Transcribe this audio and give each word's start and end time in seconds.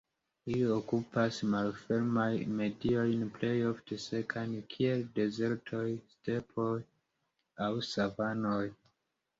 Ili 0.51 0.61
okupas 0.75 1.37
malfermajn 1.51 2.55
mediojn 2.61 3.27
plej 3.37 3.53
ofte 3.73 4.01
sekajn, 4.07 4.57
kiel 4.75 5.07
dezertoj, 5.21 5.87
stepoj 6.17 6.75
aŭ 7.69 7.73
savanoj. 7.95 8.63